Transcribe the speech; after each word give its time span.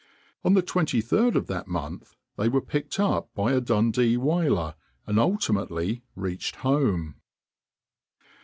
On 0.43 0.55
the 0.55 0.63
23d 0.63 1.35
of 1.35 1.45
that 1.45 1.67
month 1.67 2.15
they 2.35 2.49
were 2.49 2.59
picked 2.59 2.99
up 2.99 3.29
by 3.35 3.51
a 3.53 3.61
Dundee 3.61 4.17
whaler, 4.17 4.73
and 5.05 5.19
ultimately 5.19 6.01
reached 6.15 6.55
home. 6.55 7.17